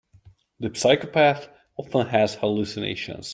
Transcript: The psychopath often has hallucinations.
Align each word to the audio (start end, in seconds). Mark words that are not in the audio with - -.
The 0.59 0.73
psychopath 0.73 1.47
often 1.77 2.07
has 2.07 2.33
hallucinations. 2.33 3.29